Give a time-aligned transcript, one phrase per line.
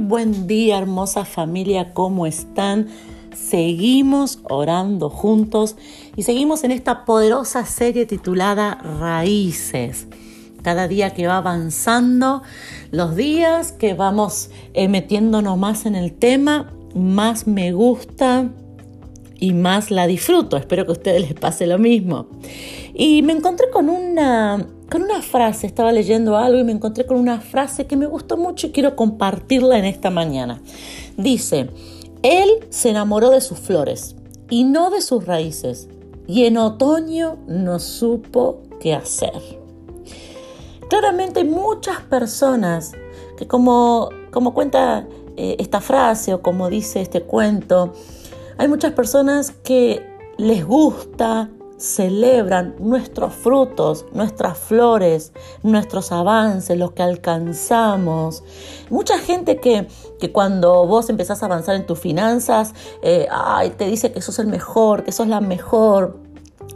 [0.00, 2.86] Buen día, hermosa familia, ¿cómo están?
[3.34, 5.74] Seguimos orando juntos
[6.14, 10.06] y seguimos en esta poderosa serie titulada Raíces.
[10.62, 12.42] Cada día que va avanzando,
[12.92, 18.50] los días que vamos eh, metiéndonos más en el tema, más me gusta
[19.40, 20.56] y más la disfruto.
[20.56, 22.28] Espero que a ustedes les pase lo mismo.
[22.94, 27.18] Y me encontré con una con una frase, estaba leyendo algo y me encontré con
[27.18, 30.60] una frase que me gustó mucho y quiero compartirla en esta mañana.
[31.16, 31.70] Dice,
[32.22, 34.16] él se enamoró de sus flores
[34.48, 35.88] y no de sus raíces,
[36.26, 39.32] y en otoño no supo qué hacer.
[40.88, 42.92] Claramente hay muchas personas
[43.36, 47.92] que como, como cuenta eh, esta frase o como dice este cuento,
[48.56, 50.04] hay muchas personas que
[50.38, 58.42] les gusta celebran nuestros frutos, nuestras flores, nuestros avances, los que alcanzamos.
[58.90, 59.88] Mucha gente que,
[60.20, 64.38] que cuando vos empezás a avanzar en tus finanzas, eh, ay, te dice que sos
[64.38, 66.27] el mejor, que sos la mejor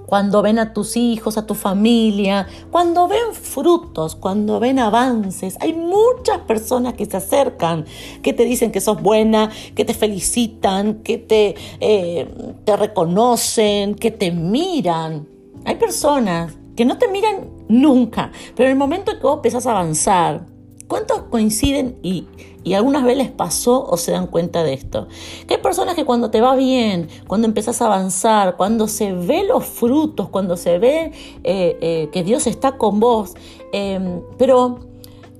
[0.06, 5.56] cuando ven a tus hijos, a tu familia, cuando ven frutos, cuando ven avances.
[5.60, 7.84] Hay muchas personas que se acercan,
[8.22, 12.28] que te dicen que sos buena, que te felicitan, que te, eh,
[12.64, 15.26] te reconocen, que te miran.
[15.64, 19.72] Hay personas que no te miran nunca, pero en el momento que vos empezás a
[19.72, 20.46] avanzar,
[20.88, 22.26] ¿Cuántos coinciden y,
[22.74, 25.08] algunas veces pasó o se dan cuenta de esto?
[25.46, 29.44] Que hay personas que cuando te va bien, cuando empezás a avanzar, cuando se ve
[29.44, 31.12] los frutos, cuando se ve
[31.44, 33.34] eh, eh, que Dios está con vos,
[33.72, 34.80] em, pero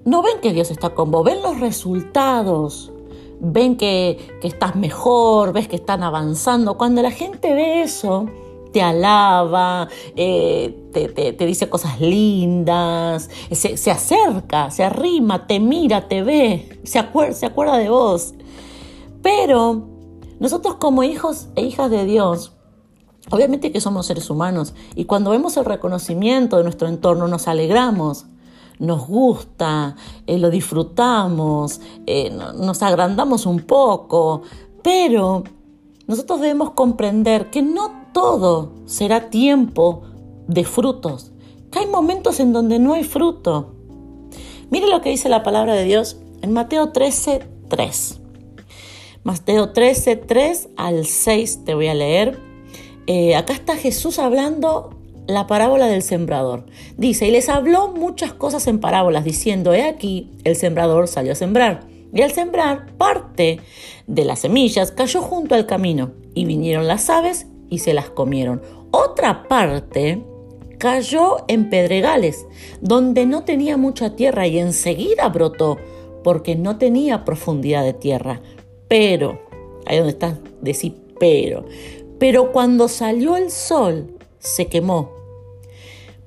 [0.05, 2.93] no ven que Dios está con vos, ven los resultados,
[3.41, 6.77] ven que, que estás mejor, ves que están avanzando.
[6.77, 8.27] Cuando la gente ve eso,
[8.73, 16.81] te alaba, eh, te, dice cosas lindas, se, acerca, se arrima, te mira, te ve,
[16.85, 18.35] se, se acuerda de vos.
[19.23, 19.89] Pero
[20.41, 22.53] nosotros como hijos e hijas de Dios,
[23.31, 28.27] obviamente que somos seres humanos y cuando vemos el reconocimiento de nuestro entorno nos alegramos,
[28.79, 29.95] nos gusta,
[30.27, 34.43] eh, lo disfrutamos, eh, nos agrandamos un poco,
[34.83, 35.45] pero
[36.09, 40.03] nosotros debemos comprender que no todo será tiempo
[40.47, 41.33] de frutos,
[41.71, 43.75] que hay momentos en donde no hay fruto.
[44.71, 48.21] Mire lo que dice la palabra de Dios en Mateo 13, 3.
[49.25, 52.41] Mateo 13, 3 al 6 te voy a leer.
[53.07, 54.91] Eh, acá está Jesús hablando
[55.27, 56.67] la parábola del sembrador.
[56.97, 61.37] Dice, y les habló muchas cosas en parábolas, diciendo, he aquí, el sembrador salió a
[61.37, 61.87] sembrar.
[62.13, 63.61] Y al sembrar, parte
[64.07, 68.61] de las semillas cayó junto al camino, y vinieron las aves y se las comieron.
[68.91, 70.23] Otra parte
[70.77, 72.47] cayó en pedregales,
[72.83, 75.79] donde no tenía mucha tierra y enseguida brotó,
[76.23, 78.43] porque no tenía profundidad de tierra.
[78.89, 79.41] Pero,
[79.87, 81.65] ahí donde está, decir pero,
[82.19, 85.13] pero cuando salió el sol, se quemó,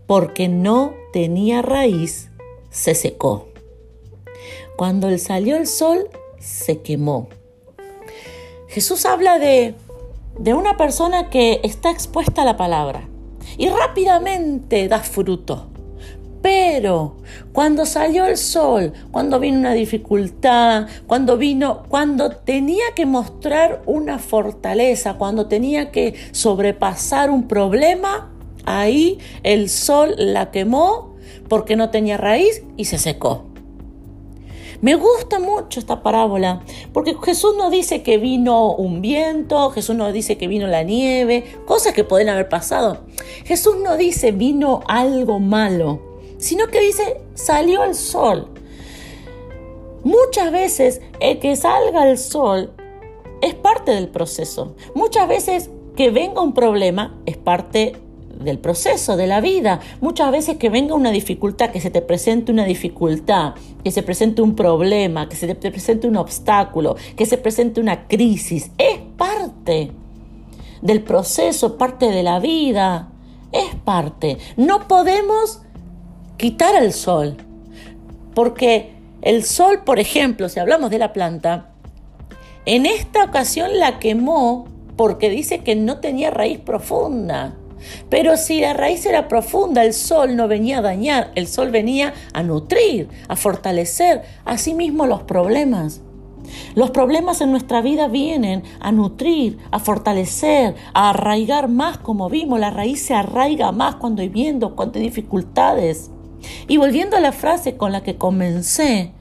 [0.07, 2.31] porque no tenía raíz,
[2.71, 3.49] se secó.
[4.77, 7.29] Cuando salió el sol, se quemó.
[8.67, 9.75] Jesús habla de
[10.37, 13.07] de una persona que está expuesta a la palabra
[13.57, 15.67] y rápidamente da fruto.
[16.41, 17.17] Pero
[17.53, 24.19] cuando salió el sol, cuando vino una dificultad, cuando vino, cuando tenía que mostrar una
[24.19, 28.31] fortaleza, cuando tenía que sobrepasar un problema,
[28.65, 31.15] ahí el sol la quemó
[31.47, 33.54] porque no tenía raíz y se secó.
[34.85, 36.61] Me gusta mucho esta parábola
[36.93, 41.43] porque Jesús no dice que vino un viento, Jesús no dice que vino la nieve,
[41.65, 42.99] cosas que pueden haber pasado.
[43.45, 48.47] Jesús no dice vino algo malo, sino que dice salió el sol.
[50.03, 52.71] Muchas veces el que salga el sol
[53.41, 54.75] es parte del proceso.
[54.93, 58.04] Muchas veces que venga un problema es parte
[58.39, 59.79] del proceso, de la vida.
[60.01, 63.53] Muchas veces que venga una dificultad, que se te presente una dificultad,
[63.83, 68.07] que se presente un problema, que se te presente un obstáculo, que se presente una
[68.07, 69.91] crisis, es parte
[70.81, 73.09] del proceso, parte de la vida,
[73.51, 74.37] es parte.
[74.57, 75.61] No podemos
[76.37, 77.37] quitar el sol,
[78.33, 81.71] porque el sol, por ejemplo, si hablamos de la planta,
[82.65, 87.55] en esta ocasión la quemó porque dice que no tenía raíz profunda.
[88.09, 92.13] Pero si la raíz era profunda, el sol no venía a dañar, el sol venía
[92.33, 96.01] a nutrir, a fortalecer, asimismo los problemas.
[96.75, 102.59] Los problemas en nuestra vida vienen a nutrir, a fortalecer, a arraigar más, como vimos,
[102.59, 106.11] la raíz se arraiga más cuando hay viendo, cuando dificultades.
[106.67, 109.11] Y volviendo a la frase con la que comencé,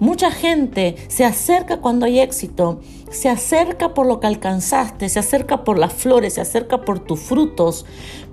[0.00, 5.64] Mucha gente se acerca cuando hay éxito, se acerca por lo que alcanzaste, se acerca
[5.64, 7.86] por las flores, se acerca por tus frutos,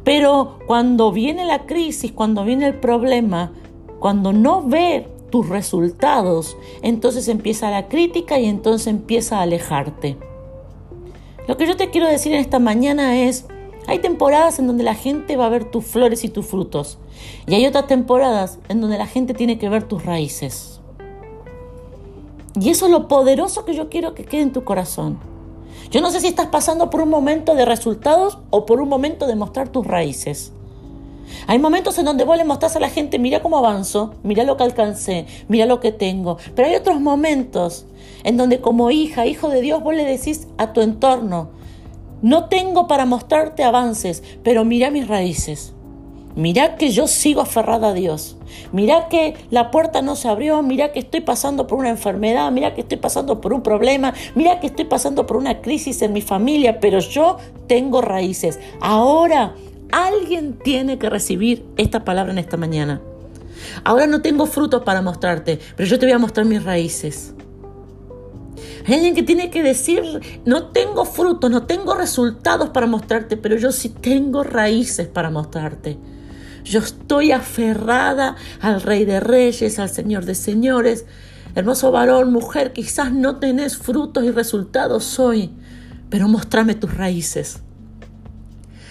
[0.03, 3.53] pero cuando viene la crisis, cuando viene el problema,
[3.99, 10.17] cuando no ve tus resultados, entonces empieza la crítica y entonces empieza a alejarte.
[11.47, 13.45] Lo que yo te quiero decir en esta mañana es,
[13.87, 16.99] hay temporadas en donde la gente va a ver tus flores y tus frutos.
[17.47, 20.80] Y hay otras temporadas en donde la gente tiene que ver tus raíces.
[22.59, 25.19] Y eso es lo poderoso que yo quiero que quede en tu corazón.
[25.89, 29.27] Yo no sé si estás pasando por un momento de resultados o por un momento
[29.27, 30.53] de mostrar tus raíces.
[31.47, 34.57] Hay momentos en donde vos le mostrás a la gente, mira cómo avanzo, mira lo
[34.57, 36.37] que alcancé, mira lo que tengo.
[36.55, 37.85] Pero hay otros momentos
[38.23, 41.49] en donde como hija, hijo de Dios, vos le decís a tu entorno,
[42.21, 45.73] no tengo para mostrarte avances, pero mira mis raíces.
[46.35, 48.37] Mira que yo sigo aferrada a Dios.
[48.71, 50.61] Mira que la puerta no se abrió.
[50.63, 52.51] Mira que estoy pasando por una enfermedad.
[52.51, 54.13] Mira que estoy pasando por un problema.
[54.35, 56.79] Mira que estoy pasando por una crisis en mi familia.
[56.79, 57.37] Pero yo
[57.67, 58.59] tengo raíces.
[58.79, 59.55] Ahora
[59.91, 63.01] alguien tiene que recibir esta palabra en esta mañana.
[63.83, 67.33] Ahora no tengo frutos para mostrarte, pero yo te voy a mostrar mis raíces.
[68.87, 70.03] Hay alguien que tiene que decir,
[70.45, 75.97] no tengo frutos, no tengo resultados para mostrarte, pero yo sí tengo raíces para mostrarte.
[76.63, 81.05] Yo estoy aferrada al Rey de Reyes, al Señor de Señores.
[81.55, 85.51] Hermoso varón, mujer, quizás no tenés frutos y resultados hoy,
[86.09, 87.61] pero mostrame tus raíces.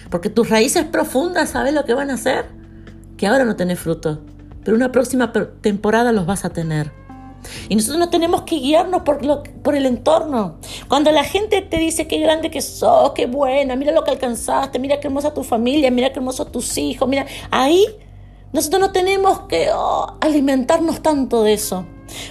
[0.09, 2.45] Porque tus raíces profundas, ¿sabes lo que van a hacer?
[3.17, 4.19] Que ahora no tenés frutos,
[4.63, 5.31] pero una próxima
[5.61, 7.00] temporada los vas a tener.
[7.69, 10.57] Y nosotros no tenemos que guiarnos por, lo, por el entorno.
[10.87, 14.79] Cuando la gente te dice qué grande que sos, qué buena, mira lo que alcanzaste,
[14.79, 17.85] mira qué hermosa tu familia, mira qué hermosos tus hijos, mira, ahí
[18.53, 21.85] nosotros no tenemos que oh, alimentarnos tanto de eso.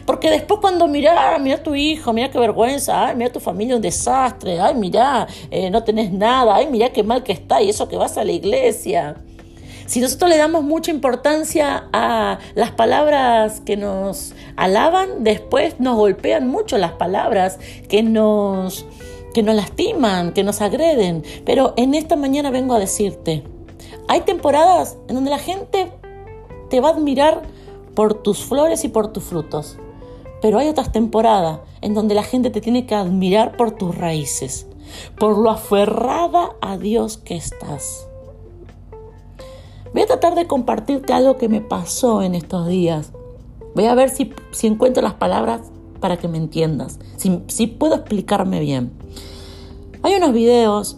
[0.04, 3.82] Porque después cuando mira, mira tu hijo, mira qué vergüenza, ay, mira tu familia un
[3.82, 7.88] desastre, ay, mira, eh, no tenés nada, ay, mira qué mal que está y eso
[7.88, 9.16] que vas a la iglesia.
[9.90, 16.46] Si nosotros le damos mucha importancia a las palabras que nos alaban, después nos golpean
[16.46, 17.58] mucho las palabras
[17.88, 18.86] que nos,
[19.34, 21.24] que nos lastiman, que nos agreden.
[21.44, 23.42] Pero en esta mañana vengo a decirte,
[24.06, 25.90] hay temporadas en donde la gente
[26.68, 27.42] te va a admirar
[27.96, 29.76] por tus flores y por tus frutos.
[30.40, 34.68] Pero hay otras temporadas en donde la gente te tiene que admirar por tus raíces,
[35.18, 38.06] por lo aferrada a Dios que estás.
[39.92, 43.12] Voy a tratar de compartirte algo que me pasó en estos días.
[43.74, 44.32] Voy a ver si,
[44.62, 45.62] encuentro las palabras
[46.00, 48.92] para que me entiendas, si, puedo explicarme bien.
[50.02, 50.96] Hay unos videos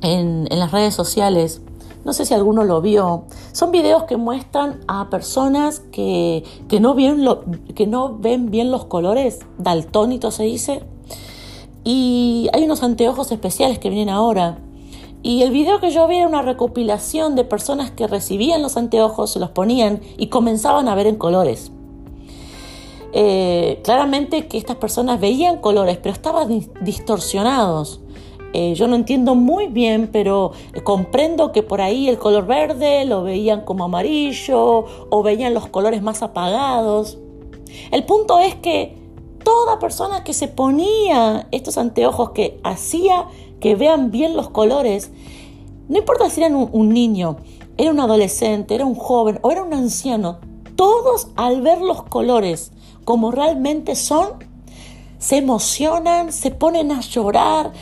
[0.00, 1.60] en, las redes sociales,
[2.04, 6.94] no sé si alguno lo vio, son videos que muestran a personas que, que, no,
[6.94, 7.44] ven lo,
[7.74, 10.82] que no ven bien los colores, daltónitos se dice,
[11.82, 14.58] y hay unos anteojos especiales que vienen ahora
[15.22, 19.30] y el video que yo vi era una recopilación de personas que recibían los anteojos,
[19.30, 21.70] se los ponían y comenzaban a ver en colores.
[23.12, 28.00] Eh, claramente que estas personas veían colores, pero estaban distorsionados.
[28.54, 30.52] Eh, yo no entiendo muy bien, pero
[30.82, 36.02] comprendo que por ahí el color verde lo veían como amarillo o veían los colores
[36.02, 37.18] más apagados.
[37.90, 39.01] El punto es que
[39.42, 43.26] toda persona que se ponía estos anteojos que hacía
[43.60, 45.10] que vean bien los colores,
[45.88, 47.36] no importa si eran un, niño,
[47.76, 50.38] era un adolescente, era un joven o era un anciano,
[50.74, 52.72] todos al ver los colores
[53.04, 54.30] como realmente son,
[55.18, 57.72] se emocionan, se ponen a llorar.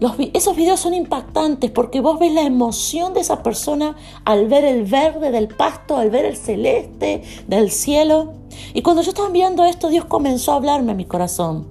[0.00, 4.64] Los, esos videos son impactantes porque vos ves la emoción de esa persona al ver
[4.64, 8.32] el verde del pasto, al ver el celeste del cielo.
[8.72, 11.66] Y cuando yo estaba viendo esto, Dios comenzó a hablarme a mi corazón.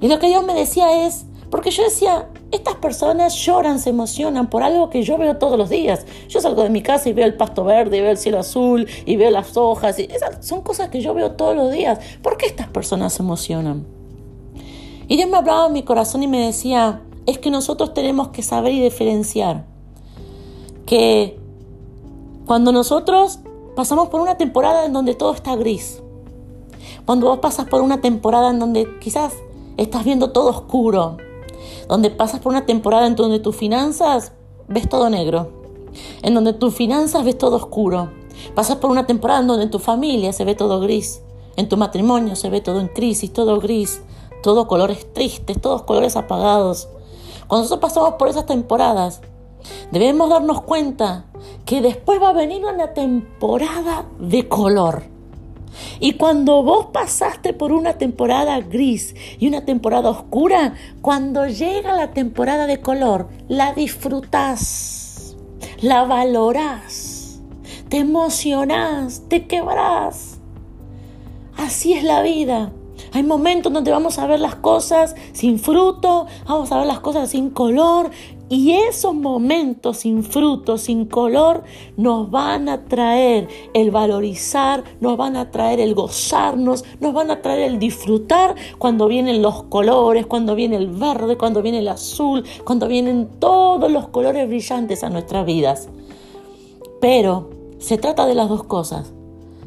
[0.00, 4.48] Y lo que Dios me decía es, porque yo decía, estas personas lloran, se emocionan
[4.48, 6.06] por algo que yo veo todos los días.
[6.28, 8.88] Yo salgo de mi casa y veo el pasto verde, y veo el cielo azul
[9.04, 9.98] y veo las hojas.
[9.98, 11.98] Y esas son cosas que yo veo todos los días.
[12.22, 13.86] ¿Por qué estas personas se emocionan?
[15.08, 18.42] Y Dios me hablaba en mi corazón y me decía, es que nosotros tenemos que
[18.42, 19.66] saber y diferenciar
[20.86, 21.38] que
[22.46, 23.38] cuando nosotros
[23.76, 26.02] pasamos por una temporada en donde todo está gris,
[27.06, 29.32] cuando vos pasas por una temporada en donde quizás
[29.76, 31.16] estás viendo todo oscuro,
[31.88, 34.32] donde pasas por una temporada en donde tus finanzas
[34.68, 35.50] ves todo negro,
[36.22, 38.10] en donde tus finanzas ves todo oscuro.
[38.54, 41.22] Pasas por una temporada en donde en tu familia se ve todo gris,
[41.56, 44.02] en tu matrimonio se ve todo en crisis, todo gris,
[44.42, 46.88] todo colores tristes, todos colores apagados.
[47.46, 49.20] Cuando nosotros pasamos por esas temporadas,
[49.90, 51.26] debemos darnos cuenta
[51.64, 55.04] que después va a venir una temporada de color.
[56.00, 62.12] Y cuando vos pasaste por una temporada gris y una temporada oscura, cuando llega la
[62.12, 65.36] temporada de color, la disfrutás,
[65.80, 67.40] la valorás,
[67.88, 70.38] te emocionás, te quebrás.
[71.56, 72.72] Así es la vida.
[73.14, 77.28] Hay momentos donde vamos a ver las cosas sin fruto, vamos a ver las cosas
[77.28, 78.10] sin color
[78.48, 81.62] y esos momentos sin fruto, sin color,
[81.96, 87.42] nos van a traer el valorizar, nos van a traer el gozarnos, nos van a
[87.42, 92.44] traer el disfrutar cuando vienen los colores, cuando viene el verde, cuando viene el azul,
[92.64, 95.88] cuando vienen todos los colores brillantes a nuestras vidas.
[97.00, 99.12] Pero se trata de las dos cosas.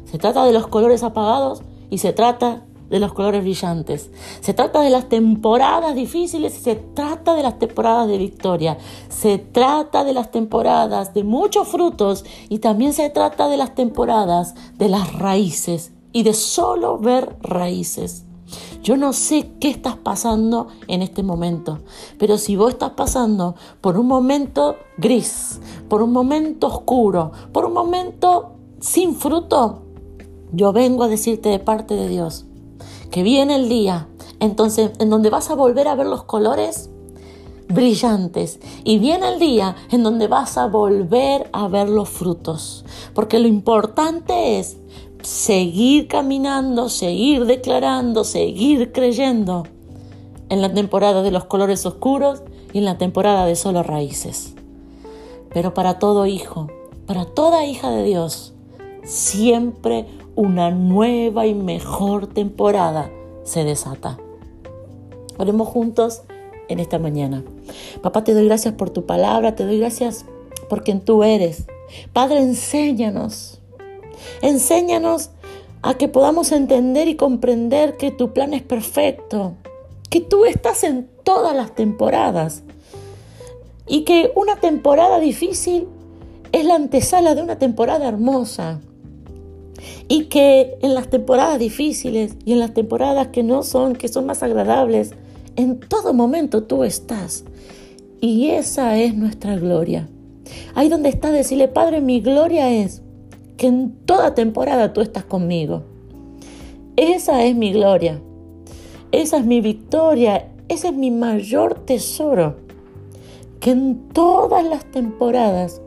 [0.04, 4.10] Se trata de los colores apagados y se trata de los colores brillantes.
[4.40, 8.78] Se trata de las temporadas difíciles se trata de las temporadas de victoria.
[9.08, 14.54] Se trata de las temporadas de muchos frutos y también se trata de las temporadas
[14.78, 18.24] de las raíces y de solo ver raíces.
[18.82, 21.80] Yo no sé qué estás pasando en este momento,
[22.18, 27.72] pero si vos estás pasando por un momento gris, por un momento oscuro, por un
[27.72, 29.82] momento sin fruto,
[30.52, 32.45] yo vengo a decirte de parte de Dios,
[33.10, 34.08] que viene el día,
[34.40, 36.90] entonces en donde vas a volver a ver los colores
[37.68, 42.84] brillantes y viene el día en donde vas a volver a ver los frutos,
[43.14, 44.76] porque lo importante es
[45.22, 49.64] seguir caminando, seguir declarando, seguir creyendo
[50.48, 54.54] en la temporada de los colores oscuros y en la temporada de solo raíces.
[55.52, 56.68] Pero para todo hijo,
[57.06, 58.52] para toda hija de Dios,
[59.02, 63.10] siempre una nueva y mejor temporada
[63.42, 64.18] se desata.
[65.38, 66.22] Oremos juntos
[66.68, 67.42] en esta mañana.
[68.02, 70.26] Papá, te doy gracias por tu palabra, te doy gracias
[70.68, 71.66] por quien tú eres.
[72.12, 73.60] Padre, enséñanos.
[74.42, 75.30] Enséñanos
[75.82, 79.54] a que podamos entender y comprender que tu plan es perfecto,
[80.10, 82.62] que tú estás en todas las temporadas
[83.86, 85.86] y que una temporada difícil
[86.52, 88.80] es la antesala de una temporada hermosa
[90.08, 94.26] y que en las temporadas difíciles y en las temporadas que no son, que son
[94.26, 95.12] más agradables,
[95.56, 97.44] en todo momento tú estás.
[98.20, 100.08] Y esa es nuestra gloria.
[100.74, 103.02] Ahí donde estás, decirle, Padre, mi gloria es
[103.56, 105.82] que en toda temporada tú estás conmigo.
[106.96, 108.20] Esa es mi gloria.
[109.12, 110.48] Esa es mi victoria.
[110.68, 112.56] Ese es mi mayor tesoro.
[113.60, 115.80] Que en todas las temporadas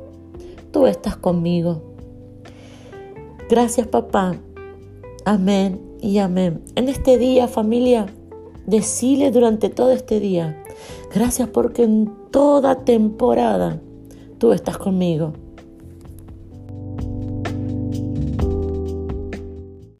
[0.71, 1.88] tú estás conmigo.
[3.49, 4.35] Gracias papá.
[5.25, 6.61] Amén y amén.
[6.75, 8.05] En este día familia,
[8.67, 10.63] decile durante todo este día,
[11.11, 13.81] gracias porque en toda temporada
[14.37, 15.33] tú estás conmigo.